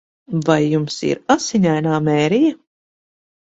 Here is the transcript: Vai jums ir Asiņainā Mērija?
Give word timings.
Vai 0.45 0.55
jums 0.67 0.97
ir 1.09 1.21
Asiņainā 1.35 2.01
Mērija? 2.09 2.51